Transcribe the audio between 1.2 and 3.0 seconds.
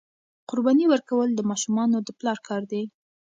د ماشومانو د پلار کار دی.